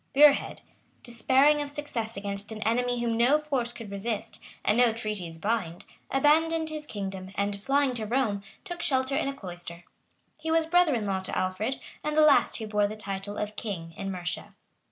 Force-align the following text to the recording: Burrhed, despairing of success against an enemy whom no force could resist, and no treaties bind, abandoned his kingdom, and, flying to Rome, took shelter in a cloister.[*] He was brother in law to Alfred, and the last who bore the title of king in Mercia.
Burrhed, 0.15 0.61
despairing 1.03 1.61
of 1.61 1.69
success 1.69 2.17
against 2.17 2.51
an 2.51 2.63
enemy 2.63 3.01
whom 3.03 3.15
no 3.15 3.37
force 3.37 3.71
could 3.71 3.91
resist, 3.91 4.39
and 4.65 4.75
no 4.79 4.93
treaties 4.93 5.37
bind, 5.37 5.85
abandoned 6.09 6.69
his 6.69 6.87
kingdom, 6.87 7.29
and, 7.35 7.61
flying 7.61 7.93
to 7.93 8.07
Rome, 8.07 8.41
took 8.65 8.81
shelter 8.81 9.15
in 9.15 9.27
a 9.27 9.35
cloister.[*] 9.35 9.83
He 10.39 10.49
was 10.49 10.65
brother 10.65 10.95
in 10.95 11.05
law 11.05 11.21
to 11.21 11.37
Alfred, 11.37 11.79
and 12.03 12.17
the 12.17 12.21
last 12.21 12.57
who 12.57 12.65
bore 12.65 12.87
the 12.87 12.97
title 12.97 13.37
of 13.37 13.55
king 13.55 13.93
in 13.95 14.11
Mercia. 14.11 14.55